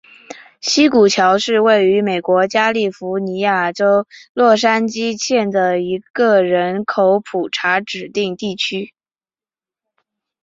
[0.61, 8.95] 西谷桥是位于美国加利福尼亚州洛杉矶县的一个人口普查指定地区。